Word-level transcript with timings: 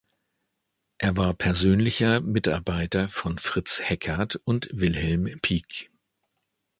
Er 0.97 1.15
war 1.15 1.35
persönlicher 1.35 2.21
Mitarbeiter 2.21 3.07
von 3.07 3.37
Fritz 3.37 3.81
Heckert 3.83 4.35
und 4.45 4.67
Wilhelm 4.73 5.37
Pieck. 5.43 5.91